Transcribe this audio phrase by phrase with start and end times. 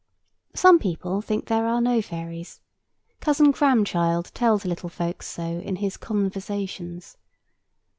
[0.55, 2.59] Some people think that there are no fairies.
[3.19, 7.17] Cousin Cramchild tells little folks so in his Conversations.